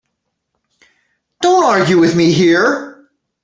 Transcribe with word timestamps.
Don't 1.41 1.63
argue 1.63 1.99
with 1.99 2.15
me 2.15 2.33
here. 2.33 3.07